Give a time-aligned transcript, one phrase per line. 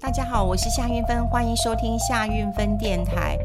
[0.00, 3.38] 大家好，我是夏运芬，欢迎收听夏运芬电台。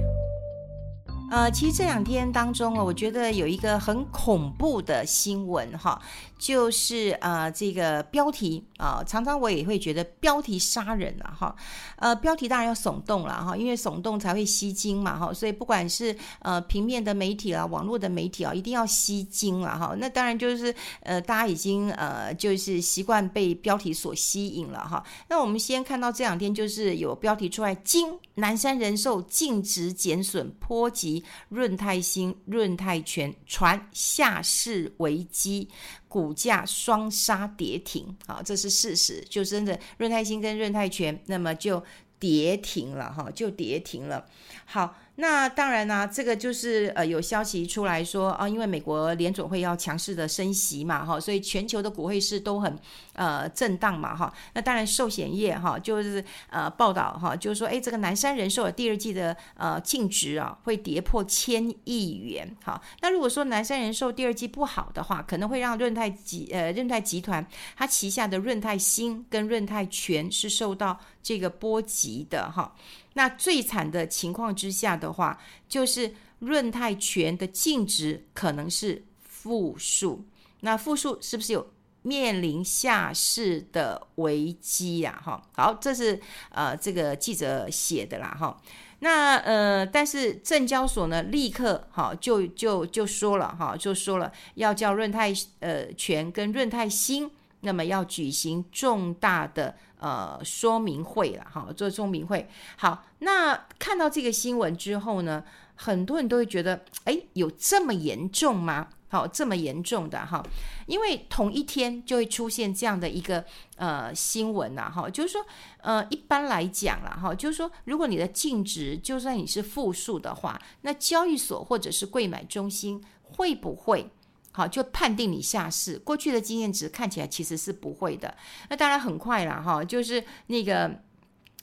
[1.29, 6.01] 呃，其实这两天当中啊，我觉得有一个很恐怖的新闻哈。
[6.39, 11.55] 就是呃，这个标题啊、常常我也会觉得标题杀人了哈。
[11.97, 15.33] 呃，标题当然要耸动了哈，因为耸动才会吸睛嘛哈。
[15.33, 19.95] 所以不管是呃平面的媒体啊，网络的媒体啊，一定要吸睛了哈。
[19.97, 25.03] 那当然就是呃，大家已经呃就是习惯被标题所吸引了哈。
[25.29, 35.69] 那我们先看到这两天就是有标题出来，惊南山人寿净值减损波及润泰新、润泰全，传下市危机。
[36.15, 41.83] 股价双杀跌停，好，这是事实，就真的润泰新跟润泰全，那么就
[42.17, 44.25] 跌停了哈，就跌停了，
[44.63, 44.95] 好。
[45.17, 52.77] 那当然呢、啊，这个就是呃有消息出来说啊，因为美国联准会要强势的升息嘛，哈，所以全球的股汇市都很
[53.13, 54.33] 呃震荡嘛，哈。
[54.53, 62.81] 那当然寿险业哈就是呃报道哈，就是说哎，这个南山人寿的第二季的呃净值啊会跌破千亿元，哈。
[63.01, 67.45] 那如果说南山人寿第二季不好的话，可能会让润泰集呃润泰集团
[67.77, 72.75] 它旗下的润泰新跟润泰全是受到这个波及的哈。
[73.13, 80.23] 那最惨的情况之下的话，就是润泰全的净值可能是负数。
[80.59, 81.67] 那负数是不是有
[82.03, 85.19] 面临下市的危机呀？
[85.25, 88.61] 哈，好，这是呃这个记者写的啦，哈。
[88.99, 99.75] 那呃，但是证交所呢，立刻哈就就就说了哈，就说了要叫润泰呃全跟润泰新，那么要举行重大的。
[99.99, 102.47] 呃，说明会了哈，做说明会。
[102.77, 105.43] 好，那看到这个新闻之后呢，
[105.75, 108.89] 很多人都会觉得，哎，有这么严重吗？
[109.07, 110.43] 好，这么严重的哈，
[110.87, 113.45] 因为同一天就会出现这样的一个
[113.77, 115.45] 呃新闻呐，哈，就是说，
[115.77, 124.09] 呃，一般来讲了哈，就是说，如果你的净值就算你是负数的话，那交易所或者是柜买中心会不会？
[124.55, 125.99] 好，就判定你下市。
[125.99, 128.33] 过去的经验值看起来其实是不会的。
[128.69, 130.89] 那当然很快了哈，就是那个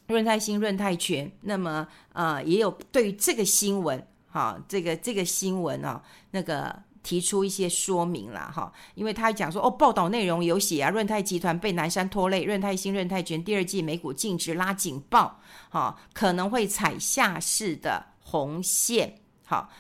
[0.08, 8.70] 润泰新、润泰全，那么呃也有对于这个新闻哈，这个这个新闻啊，那个提出一些说明了哈。
[8.94, 19.14] 因为他讲说哦，报道内容有写啊，润泰集团被南山拖累，润泰新、润泰全第二季每股净值拉警报，哈，可能会踩下市的红线，
[19.46, 19.70] 好。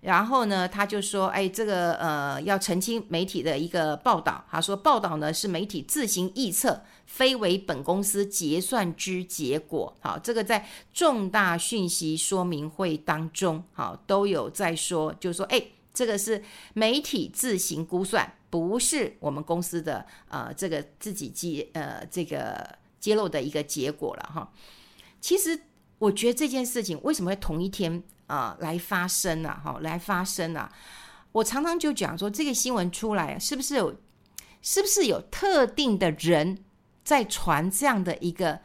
[0.00, 4.42] 然后呢，他就说：“哎，这个呃，要澄清媒体的一个报道。
[4.50, 9.94] 他说，报道呢是媒体自行臆测，非为本公司结算之结果。
[10.00, 15.62] 好，这个在重大讯息说明会当中，好都有在说，就是说，哎，
[15.92, 22.66] 这个是媒体自行估算，不是我们公司的呃这个自己揭呃这个
[22.98, 24.50] 揭露的一个结果了哈。
[25.20, 25.60] 其实
[26.00, 30.70] 我觉得这件事情为什么会同一天？”啊，来发生了哈，来发生了。
[31.32, 33.92] 我常常就讲说，这个新闻出来，是不是有，
[34.62, 36.58] 是不是有特定的人
[37.02, 38.60] 在传这样的一个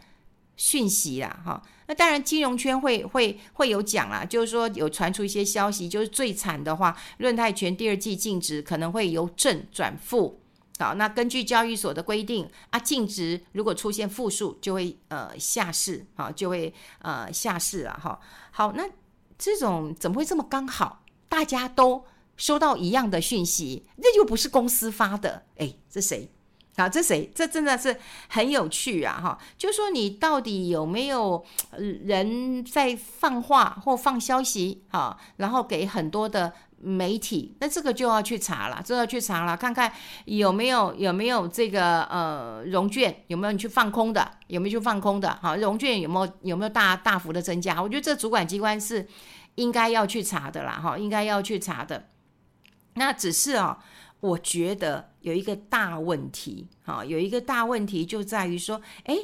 [0.55, 1.41] 讯息啦？
[1.43, 10.39] 哈，那当然，金融圈会会会有讲啦，就是说有传出一些消息，就是最惨的话，润泰全第二季净值可能会由正转负。
[10.79, 18.19] 好，那根据交易所的规定啊，净值如果出现负数，就会呃下市，啊，就会呃下市了哈。
[18.51, 18.89] 好，那。
[19.37, 21.03] 这种怎么会这么刚好？
[21.27, 22.05] 大家都
[22.37, 26.31] 收到一样的讯息，那又不是公司发的，哎，这谁？
[26.75, 27.31] 啊，这谁？
[27.33, 27.95] 这真的是
[28.27, 29.17] 很有趣啊！
[29.23, 31.45] 哈，就说你到底有没有
[31.77, 34.83] 人在放话或放消息？
[34.89, 39.89] 哈，然后给很多的媒体，那这个就要去查了，就要去查了，看看
[40.25, 45.33] 有没有有没有这个呃融券有没有你去放空的，有没有去放空的？
[45.41, 47.81] 哈，融券有没有有没有大大幅的增加？
[47.81, 49.07] 我觉得这主管机关是
[49.55, 52.09] 应该要去查的啦，哈，应该要去查的。
[52.95, 53.79] 那只是啊。
[54.19, 59.15] 我觉得有一个大问题，哈，有一个大问题就在于说，哎，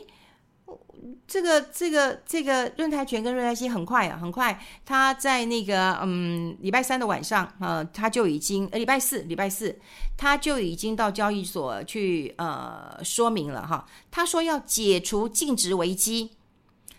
[1.25, 9.75] 这个这个这个润泰全跟润泰新很快啊，很快，他在那个嗯礼拜三的晚上，呃，他就已经呃礼拜四礼拜四
[10.15, 16.31] 他就已经到交易所去呃说明了哈，他说要解除净值危机，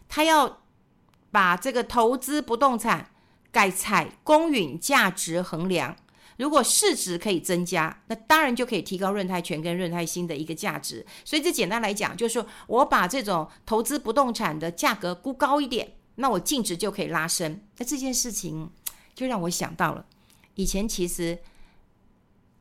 [0.08, 0.58] 他要
[1.30, 3.10] 把这个投资不动产
[3.52, 5.94] 改采公允价值衡量。
[6.42, 11.06] 如果市值可以增加，那当然就可以提高润泰全跟润泰新的一个价值。
[11.24, 17.60] 所以这简单来讲，就是说我把这种投资不动产的价格估高一点，那我净值就可以拉升。
[17.78, 18.68] 那这件事情
[19.14, 20.04] 就让我想到了，
[20.56, 21.38] 以前其实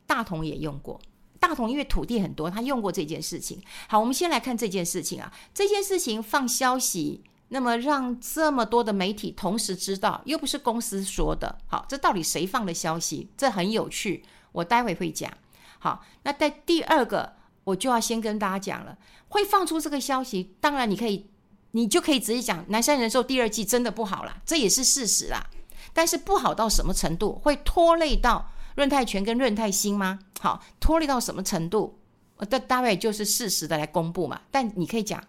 [0.06, 1.00] 大同也用过，
[1.40, 3.60] 大同因为土地很多，他用过这件事情。
[3.88, 11.58] 好，我们先来看这件事情啊，这件事情放消息，那么让这么多的媒体同时知道，又不是公司说的。
[11.66, 13.28] 好，这到底谁放的消息？
[13.36, 15.30] 这很有趣，我待会会讲。
[15.78, 17.34] 好，那在第二个，
[17.64, 18.96] 我就要先跟大家讲了，
[19.28, 21.26] 会放出这个消息，当然你可以，
[21.72, 25.46] 你就可以直接讲南山人寿第二季真的不好了，这也是事实啦。
[25.92, 30.18] 但是不好到什么程度，会拖累到润泰全跟润泰新吗？
[30.40, 31.98] 好，拖累到什么程度？
[32.38, 34.40] 呃这大概就是事实的来公布嘛。
[34.50, 35.22] 但你可以讲，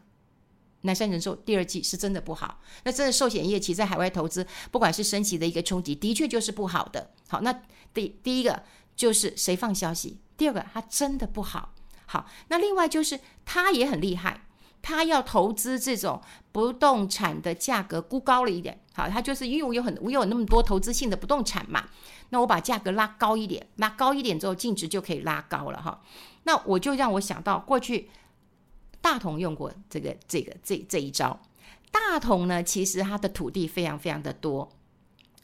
[0.83, 2.62] 南山人寿第二季是真的不好。
[2.83, 7.12] 那真的寿险业其实在海外投资，不管是升息的一个冲击，的确就是不好的。
[7.27, 7.53] 好，那
[7.94, 8.63] 第第一个
[8.95, 11.74] 就是谁放消息，第二个它真的不好。
[12.06, 14.45] 好，那另外就是他也很厉害。
[14.85, 16.21] 他要投资这种
[16.51, 21.85] 不动产的价格估高了一点，好，他就是因为我有很我有那么多投资性的不动产嘛，
[22.31, 26.01] 那我把价格拉高一点，拉高一点之后净值就可以拉高了哈。
[26.44, 28.09] 那我就让我想到过去
[29.04, 31.38] 大同用过这个这个这这一招，
[31.92, 34.72] 大同呢其实它的土地非常非常的多。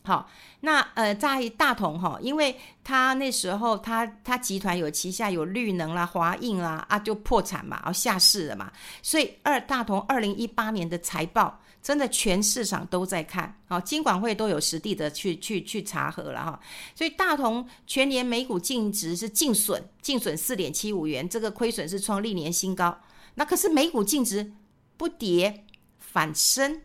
[0.04, 0.30] 好，
[0.62, 8.72] 那呃，在大同哈，因为他那时候他他集团有旗下有绿能啦、华印啦啊，就破产嘛，然后下市了嘛，
[9.04, 16.60] 所以二大同二零一八年的财报真的全市场都在看，好，金管会都有实地的去去去查核了哈，
[16.96, 22.98] 所以大同全年每股净值是净损净损四点七五元，这个亏损是创历年新高，
[23.40, 24.52] 那可是美股净值
[24.98, 25.66] 不跌
[25.98, 26.82] 反升。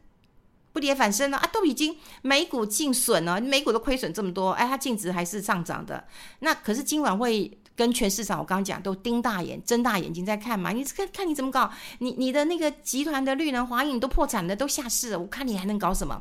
[0.73, 1.49] 不跌反升了啊！
[1.53, 6.05] 都已经美股净损了，美股都亏损这么多，哎，它净值还是上涨的。
[6.41, 10.73] 那可是今晚会跟全市场，我刚刚讲都盯大眼、睁大眼睛在看嘛。
[10.73, 11.71] 你看看你怎么搞？
[12.01, 16.21] 你你的那个集团的绿能、华影都破产了，都下市了，我看你还能搞什么？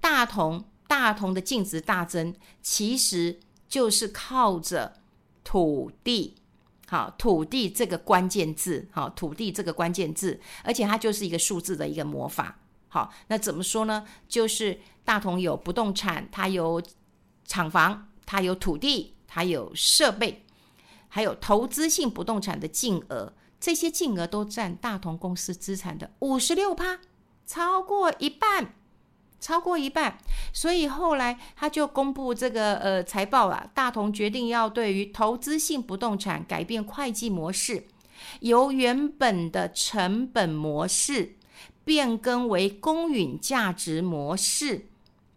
[0.00, 4.94] 大同大同的净值大增，其实就是靠着
[5.44, 6.34] 土地，
[6.88, 12.58] 好，土地这个关键字，好，土地这个关键字，而且它就是一个数字的一个魔法。
[12.88, 14.06] 好，那怎么说呢？
[14.28, 16.80] 就是大同有不动产，它有
[17.44, 20.44] 厂房，它有土地，它有设备，
[21.08, 27.00] 还有投资性不动产的净额，这些净额都占大同公司资产的五十六趴，
[27.44, 28.74] 超过一半，
[29.46, 30.18] 超过一半。
[30.52, 37.86] 所以后来他就公布这个呃财报啊，大同决定要对于投资性不动产改变会计模式，
[38.40, 41.36] 由原本的成本模式。
[41.84, 44.88] 变更为公允价值模式，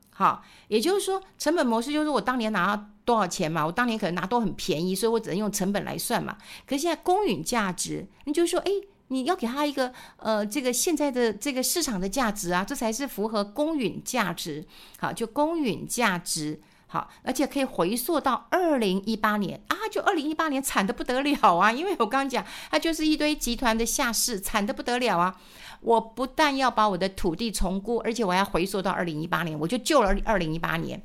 [0.09, 6.35] 好，也就是说，成本模式就是我当年拿了多少钱嘛，我当年可能拿都很便宜，所以我只能用成本来算嘛。
[6.65, 8.71] 可现在公允价值，你就说，哎，
[9.09, 14.65] 你要给他一个呃，这个现在的这个市场的价值啊，这才是符合公允价值。
[14.99, 25.35] 好，就公允价值，好，而且可以回溯到二零一八年啊，就二零一八年惨得不得了啊，因为我刚刚讲，它就是一堆集团的下市，惨得不得了啊。
[25.81, 31.01] 我不但要把我的土地重估，而且我要回溯到二零一八年，我就救了二零一八年，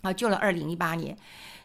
[0.00, 1.16] 啊，救了二零一八年。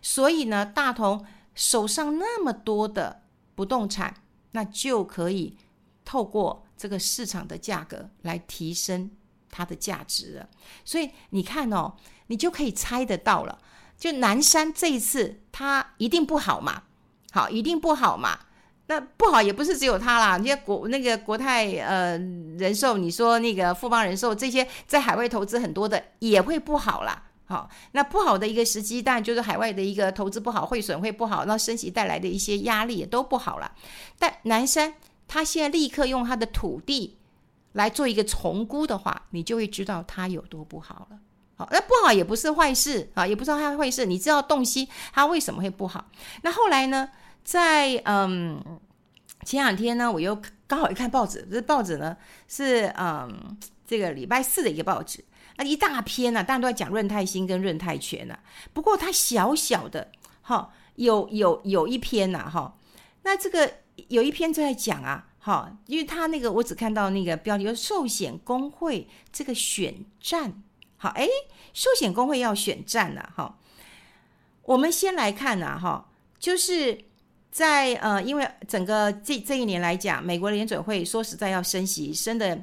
[0.02, 3.22] 所以呢，大同手上那么多的
[3.56, 4.14] 不动产，
[4.54, 5.56] 那就可以
[6.04, 9.12] 透过这个市场的价格来提升
[9.52, 10.50] 它的价值了。
[10.84, 11.94] 所以你看哦，
[12.28, 13.60] 你就可以猜得到了，
[13.98, 16.84] 就南山这一次它一定不好嘛，
[17.32, 18.40] 好，一定不好嘛。
[18.88, 22.18] 那不好也不是只有他啦，你看国那个国泰呃
[22.58, 27.24] 人寿，你说那个富邦人寿这些在海外投资很多的也会不好啦。
[27.54, 33.72] 好，那不好的一个时机，当然就是海外的一个投资不好，汇损会不好，那升息带来的一些压力也都不好了。
[34.18, 34.96] 但南山
[35.28, 37.18] 他现在立刻用他的土地
[37.74, 41.20] 来做一个重估的话，你就会知道他有多不好了。
[41.56, 46.04] 好，那不好也不是坏事啊，也不知道他坏事，你知道洞悉他为什么会不好。
[46.42, 47.08] 那后来呢？
[47.44, 48.64] 在嗯
[49.44, 50.42] 前两天呢，我又
[50.74, 55.24] 刚好一看报纸，这报纸呢是嗯这个礼拜四的一个报纸，
[55.58, 58.40] 那一大篇呢、啊，大家都在讲润泰新跟润泰全呢、啊。
[58.74, 60.10] 不过它小小的
[60.42, 62.78] 哈，有有有一篇呐、啊、哈，
[63.22, 63.72] 那这个
[64.08, 70.64] 有一篇就在讲啊哈，因为他那个我只看到那个标题，说寿险公会这个选战，
[70.98, 71.28] 好哎，
[71.72, 73.58] 寿险公会要选战了、啊、哈。
[74.64, 77.13] 我们先来看呐、啊、哈，就是。
[77.54, 82.60] 在呃，因为整个这这一年来讲，美国联准会说实在要升息，升得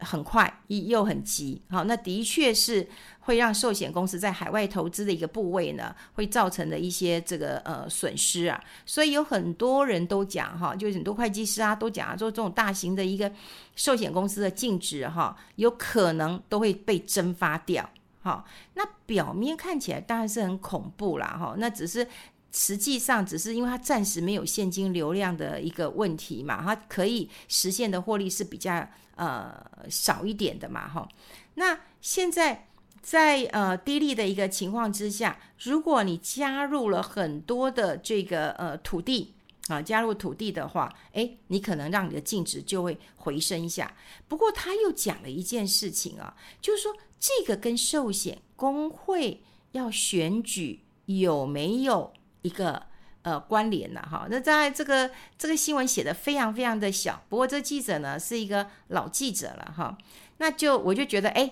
[0.00, 2.84] 很快又很急，好，那的确是
[3.20, 13.30] 会让寿险公司在海外投资的一个部位呢，会造成的一些这个呃损失啊，所以有很多人都讲哈，就很多会计师啊都讲啊，说这种大型的一个
[13.76, 17.88] 寿险公司的净值哈，有可能都会被蒸发掉，
[18.22, 18.44] 好，
[18.74, 22.04] 那表面看起来当然是很恐怖啦哈，那只是。
[22.52, 29.54] 实际上只是因为它暂时没有现金流量的一个问题嘛，它可以实现的获利是比较呃
[29.88, 31.08] 少一点的嘛，哈。
[31.54, 32.68] 那现在
[33.00, 39.34] 在呃低利的一个情况之下，如果你加入了很多的这个呃土地
[39.68, 43.94] 啊，加入土地的话，诶，你可能让你的净值就会回升一下。
[44.28, 49.42] 不过他又讲了一件事情啊，就是说这个跟寿险工会
[49.72, 52.12] 要选举有没有？
[52.42, 52.82] 一个
[53.22, 59.96] 呃关联了哈，那在这个这个新闻写的非常非常的小，不过这记者呢是一个老记者了哈，
[60.38, 61.50] 那就我就觉得哎，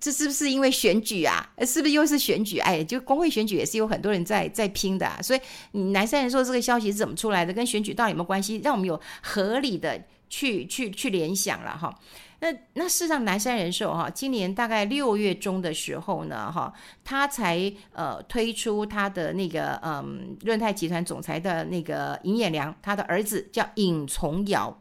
[0.00, 1.48] 这是不是因为选举啊？
[1.60, 2.58] 是不是又是选举？
[2.58, 5.40] 哎，就公会选举也是有很多人在在拼的啊，所以
[5.72, 7.52] 你南山人寿这个消息是怎么出来的？
[7.52, 8.60] 跟选举到底有没有关系？
[8.64, 11.96] 让我们有合理的去去去联想了哈。
[12.44, 16.70] 那那事实上，南山人寿哈，今年大概六月中的时候呢，哈，
[17.02, 24.78] 他才呃推出他的那个嗯润泰集团总裁的那个尹衍良，他的儿子叫尹崇尧，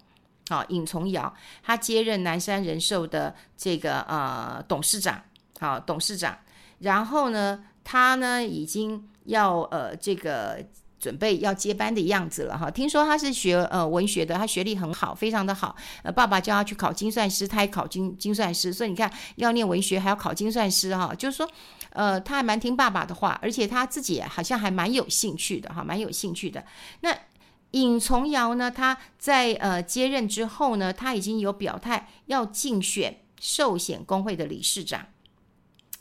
[0.50, 5.24] 好，尹崇尧，他接任南山人寿的这个呃董事长，
[5.58, 6.38] 好，董事长，
[6.80, 10.62] 然后呢，他呢已经要呃这个。
[11.04, 15.76] 准备要接班的样子了哈，听说他是学呃文学的，他学历很好，非常的好。
[16.02, 21.46] 呃，爸爸叫他去考精算师，他也考精精算师，所以你看要念文学还要考精算师哈，就是说
[21.90, 26.64] 呃他还蛮听爸爸的话，而且他自己好像还蛮有兴趣的哈，蛮有兴趣的。
[27.02, 27.14] 那
[27.72, 35.08] 尹崇尧呢，他在呃接任之后呢，他已经有表态要竞选寿险公会的理事长。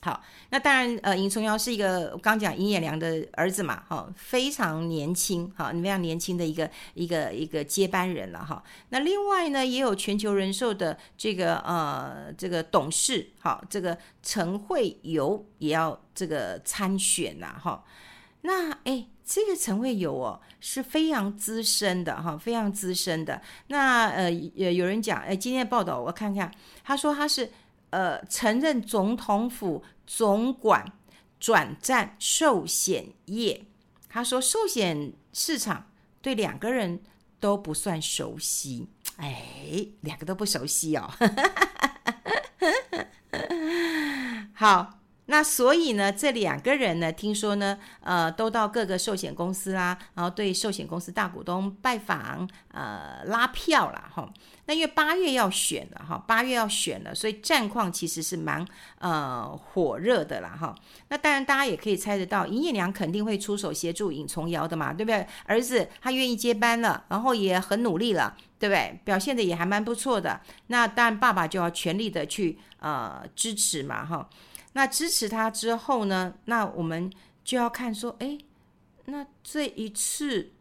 [0.04, 17.84] 好，那当然，呃，尹崇尧是一个我刚讲尹衍梁的儿子嘛，哈、非常年轻，哈、哦，非常年轻的一个一个一个接班人了，哈、那另外呢，也有全球人寿的这个呃这个董事，哈、哦，这个陈慧游也要这个参选呐，哈、
[18.40, 23.40] 那哎，这个陈慧友哦是非常资深的，哈、非常资深的。
[23.68, 27.52] 那呃有有人讲，哎，今天的报道我看看，他说他是。
[27.92, 30.92] 呃，曾任总统府总管，
[31.38, 33.66] 转战寿险业。
[34.08, 35.90] 他说，寿险市场
[36.22, 37.02] 对两个人
[37.38, 38.88] 都不算熟悉。
[39.16, 41.10] 哎，两个都不熟悉哦。
[44.54, 45.01] 好。
[45.32, 54.30] 那所以呢，这两个人呢，听说呢，呃，都到各个寿险公司啦，然后对寿险公司大股东拜访，呃，拉票了哈。
[54.66, 58.62] 那因为八月要选了哈，八月要选了，所以战况其实是蛮
[58.98, 60.74] 呃火热的啦哈。
[61.08, 65.26] 那当然大家也可以猜得到，尹衍梁肯定会出手协助尹崇尧的嘛，对不对？
[65.46, 69.00] 儿子他愿意接班了，然后也很努力了，对不对？
[69.02, 70.42] 表现的也还蛮不错的。
[70.66, 74.28] 那当然爸爸就要全力的去呃支持嘛哈。
[74.74, 76.34] 那支持他之后呢？
[76.46, 77.12] 那我们
[77.44, 78.38] 就要看说，哎，
[79.06, 80.52] 那这一次，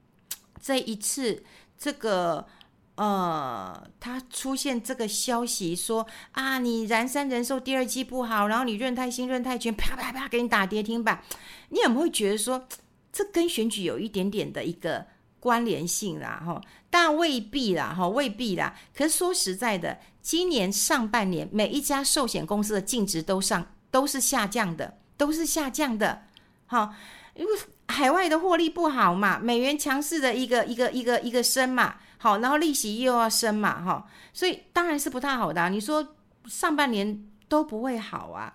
[0.60, 1.44] 这一次，
[1.76, 2.46] 这个
[2.94, 11.22] 呃，他出现这个消息说啊，你燃山人寿第二季不好，然后你润泰新、润泰全啪啪啪给你打跌停板，
[11.68, 12.66] 你有没有觉得说，
[13.12, 15.06] 这跟选举有一点点的一个
[15.40, 16.40] 关联性啦？
[16.46, 18.76] 哈，但未必啦，哈，未必啦。
[18.94, 19.98] 可是说实在的。
[20.22, 26.26] 今年上半年，每一家寿险公司的净值都上都是下降的，都是下降的。
[26.66, 26.94] 哈，
[27.34, 27.50] 因为
[27.88, 35.70] 海外的获利不好嘛，美元强势的一个一个一个一个升嘛，好，然后利息又要升嘛，哈，所以当然是不太好的。
[35.70, 36.06] 你说
[36.44, 38.54] 上半年都不会好啊？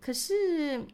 [0.00, 0.86] 可是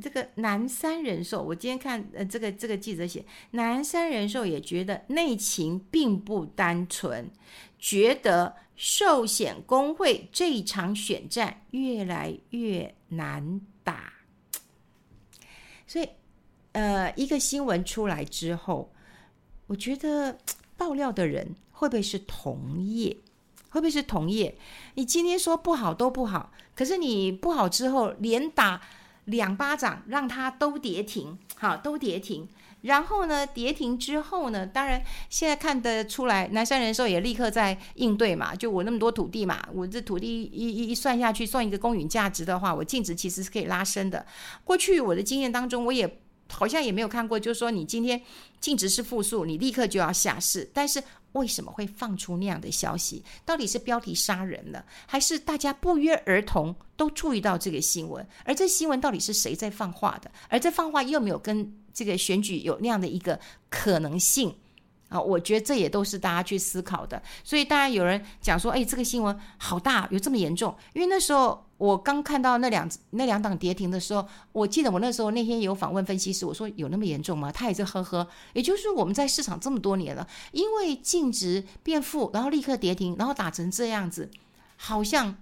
[0.00, 7.30] 这个南山人寿，我今天看呃这个这个记者写，南山人寿也觉得内情并不单纯，
[7.78, 8.56] 觉得。
[8.78, 14.12] 寿险公会这一场选战越来越难打，
[15.86, 16.06] 所以，
[16.72, 18.92] 呃，一个新闻出来之后，
[19.66, 20.36] 我觉得
[20.76, 23.16] 爆料的人会不会是同业？
[23.70, 24.54] 会不会是同业？
[24.96, 28.82] 你今天说不好都不好，可是你不好之后连打
[29.26, 32.48] 两巴掌，让它都跌停，好，都跌停。
[32.82, 38.54] 然后呢，跌停之后呢，当然现在看得出来，南山人寿也立刻在应对嘛。
[38.54, 44.24] 就我那么多土地嘛，我这土地一一一算下去，算一个公允价值的话，我净值其实是可以拉升的。
[44.62, 48.20] 过去我的经验当中，我也好像也没有看过，就是说你今天
[48.60, 50.70] 净值是负数，你立刻就要下市。
[50.72, 51.02] 但是
[51.36, 53.22] 为什么会放出那样的消息？
[53.44, 58.26] 到底是标题杀人了，还是大家不约而同都注意到这个新闻？
[58.44, 60.30] 而这新闻到底是谁在放话的？
[60.48, 61.72] 而这放话又没有跟？
[61.96, 63.40] 这个选举有那样的一个
[63.70, 64.54] 可能性
[65.08, 67.22] 啊，我觉得这也都是大家去思考的。
[67.44, 70.76] 所以大家有人讲说，哎，这个新闻好大，有这么严重？
[70.94, 77.52] 因为那时候我刚看到那两那两档跌停的时候，我记得我那时候那天有访问分析师，我说有那么严重吗？
[77.52, 78.26] 他也是呵呵。
[78.52, 84.28] 也就是，我们在市场这么多年了，因为净值变负，然后立刻跌停，然后打成这样子，
[84.76, 85.36] 好像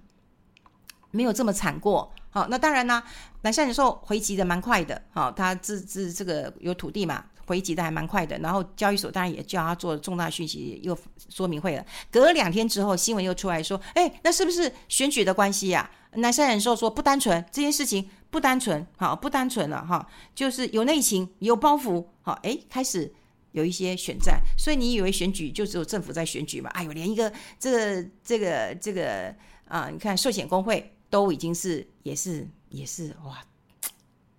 [1.09, 2.13] 没有这么惨过。
[2.29, 3.01] 好，那当然呢，
[3.41, 5.01] 南山人寿回击的蛮快的。
[5.11, 7.25] 好，他自自这个有土地嘛。
[7.45, 10.97] 回击的还蛮快的，然后交易所当然也叫他做重大讯息又
[11.29, 11.85] 说明会了。
[12.11, 23.13] 隔了两天之后，新闻又出来说：“哎，那是不是选举的关系呀？”南山人寿说：“不单纯，这件事情不单纯，好，不单纯了哈，就是有内情，有包袱，好，哎，开始
[23.51, 24.41] 有一些选战。
[24.57, 26.69] 所以你以为选举就只有政府在选举嘛？
[26.69, 29.35] 哎呦，连一个这个这个这个
[29.67, 33.43] 啊，你看寿险公会都已经是也是也是哇，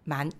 [0.04, 0.30] 蛮。”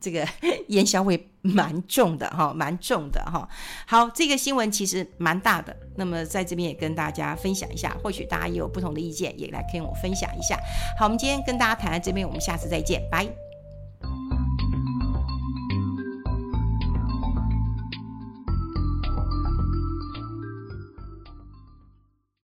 [0.00, 0.26] 这个
[0.68, 3.48] 烟硝味蛮重的哈，蛮重的哈。
[3.86, 10.58] 好，这个新闻其实蛮大的，那么在这边也跟大家分享一下，或许大家也有不同的意见，也来跟我分享一下。
[10.98, 13.49] 好，我们今天跟大家谈到这边，我们下次再见，拜。